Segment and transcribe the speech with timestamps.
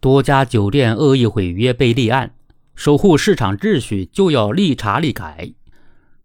[0.00, 2.32] 多家酒店恶意毁约被立案，
[2.74, 5.52] 守护市场秩序就要立查立改。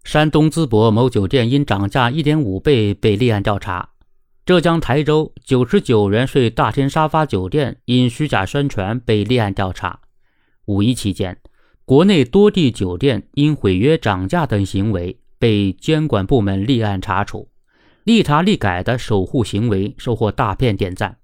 [0.05, 3.89] 山东淄博某酒店因涨价一点五倍被立案调查。
[4.45, 9.99] 浙江台州九十九人睡大天沙发酒店因虚假宣传被立案调查。
[10.67, 11.37] 五一期间，
[11.83, 17.49] 国内多地酒店因毁约涨价等行为被监管部门立案查处，
[18.05, 21.17] 立查立改的守护行为收获大片点赞。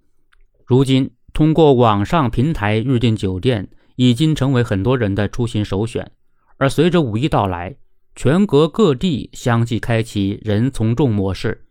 [0.66, 6.12] 如今，通过网上平台预订酒店已经成为很多人的出行首选。
[6.58, 7.76] 而随着五一到来，
[8.16, 11.66] 全国各地相继开启人从众模式。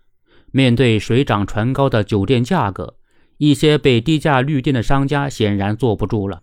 [0.50, 2.96] 面对水涨船高的酒店价格，
[3.36, 6.42] 一些被低价预订的商家显然坐不住了。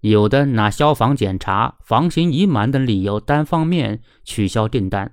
[0.00, 5.12] 有的拿消防检查、房型已满等理由单方面取消订单，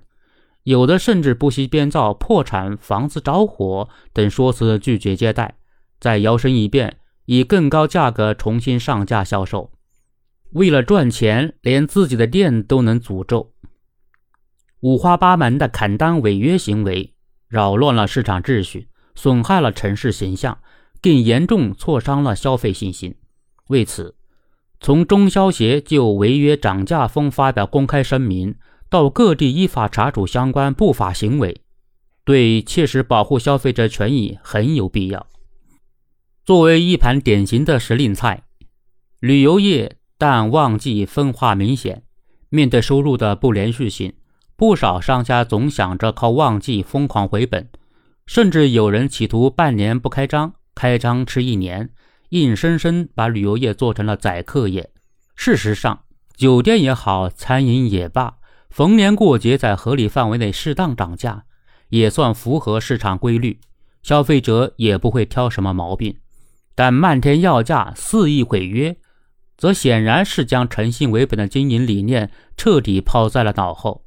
[0.64, 5.56] 有的甚至不惜编造破产、房子着火等说辞拒绝接待，
[5.98, 9.70] 再摇身一变，以更高价格重新上架销售。
[10.52, 13.52] 为了赚钱，连自己的店都能诅咒。
[14.80, 17.12] 五花八门的砍单违约行为。
[17.48, 20.58] 扰乱了市场秩序，损害了城市形象，
[21.00, 23.14] 更严重挫伤了消费信心。
[23.68, 24.16] 为此，
[24.80, 28.56] 从中消协就违约涨价风发表公开声明，
[28.90, 31.60] 到各地依法查处相关不法行为，
[32.24, 35.24] 对切实保护消费者权益很有必要。
[36.46, 38.44] 作为一盘典型的时令菜，
[39.18, 42.04] 旅游业淡旺季分化明显，
[42.50, 44.12] 面对收入的不连续性。
[44.54, 47.68] 不少商家总想着靠旺季疯狂回本，
[48.26, 51.90] 甚至有人企图半年不开张，开张吃一年，
[52.28, 54.90] 硬生生把旅游业做成了宰客业。
[55.34, 56.04] 事实上，
[56.36, 58.36] 酒店也好，餐饮也罢，
[58.70, 61.42] 逢年过节在合理范围内适当涨价，
[61.88, 63.58] 也算符合市场规律，
[64.04, 66.16] 消费者也不会挑什么毛病。
[66.76, 68.96] 但漫天要价、肆意毁约，
[69.56, 74.04] 则显然是将诚信为本的经营理念彻底抛在了脑后。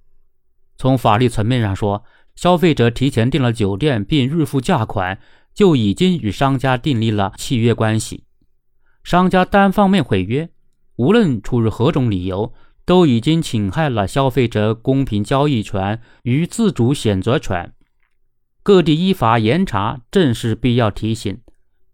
[0.78, 5.20] 从法律层面上说，消费者提前订了酒店并预付价款，
[5.54, 8.24] 就已经与商家订立了契约关系。
[9.04, 10.50] 商家单方面毁约，
[10.98, 12.54] 无论出于何种理由，
[12.86, 17.74] 都已经侵害了消费者公平交易权与自主选择权。
[18.62, 21.40] 各地依法严查，正是必要提醒。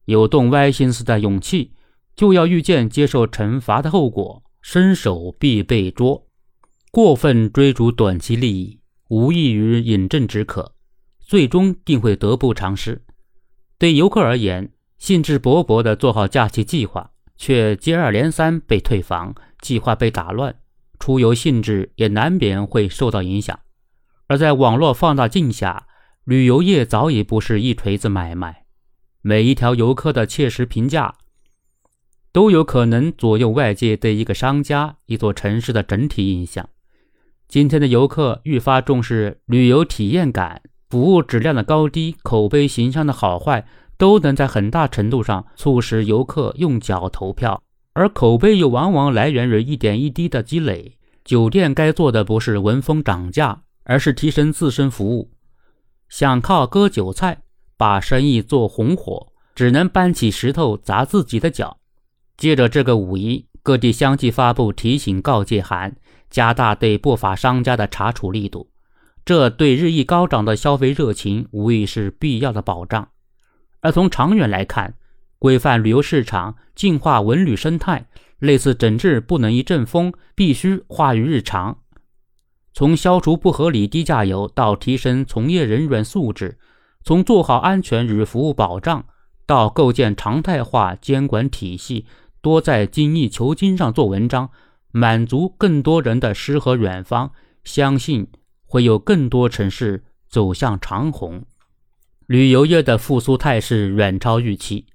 [0.05, 1.73] 有动歪心思的勇气，
[2.15, 6.27] 就要预见接受惩罚的后果，伸手必被捉。
[6.91, 8.79] 过分追逐短期利益，
[9.09, 10.73] 无异于饮鸩止渴，
[11.19, 13.03] 最终定会得不偿失。
[13.77, 20.55] 对游客而言，兴致勃勃地做好假期计划，却接二连三被退房，计划被打乱，
[20.99, 23.59] 出游兴致也难免会受到影响。
[24.27, 25.87] 而在网络放大镜下，
[26.23, 28.64] 旅游业早已不是一锤子买卖，
[29.27, 31.15] 每一条游客的切实评价，
[32.31, 36.69] 都有可能左右外界对一个商家、一座城市的整体印象。
[37.47, 43.65] 今天的游客愈发重视旅游体验感，服务质量的高低、口碑形象的好坏，
[43.97, 47.63] 都能在很大程度上促使游客用脚投票。
[47.93, 50.99] 而口碑又往往来源于一点一滴的积累。
[51.23, 55.31] 酒店该做的不是闻风涨价，而是提升自身服务。
[56.07, 57.41] 想靠割韭菜
[57.77, 61.77] 把生意做红火，只能搬起石头砸自己的脚。
[62.37, 65.95] 借着这个五一，各地相继发布提醒告诫函。
[66.27, 68.69] 加大对不法商家的查处力度，
[69.23, 73.07] 这对日益高涨的消费热情无疑是必要的保障。
[73.79, 74.95] 而从长远来看，
[75.39, 78.07] 规范旅游市场、净化文旅生态，
[78.39, 81.77] 类似整治不能一阵风，必须化于日常。
[82.73, 86.57] 从消除不合理低价游到提升从业人员素质，
[87.05, 89.05] 从做好安全与服务保障
[89.45, 92.07] 到构建常态化监管体系，
[92.41, 94.49] 多在精益求精上做文章。
[94.91, 97.31] 满足更多人的诗和远方，
[97.65, 98.27] 相信
[98.65, 101.43] 会有更多城市走向长虹。
[102.27, 104.85] 旅游业的复苏态势远超预期，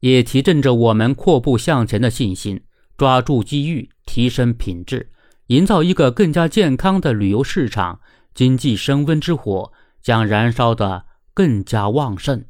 [0.00, 2.60] 也提振着我们阔步向前的信心。
[2.98, 5.10] 抓住机遇，提升品质，
[5.46, 8.00] 营造一个更加健康的旅游市场，
[8.34, 11.06] 经济升温之火将燃烧的
[11.36, 12.42] 更加旺盛。